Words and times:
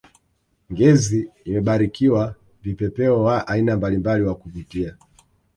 ngezi 0.71 1.19
imebarikiwa 1.47 2.35
vipepeo 2.63 3.23
wa 3.23 3.47
aina 3.47 3.77
mbalimbali 3.77 4.23
wa 4.23 4.35
kuvutia 4.35 4.97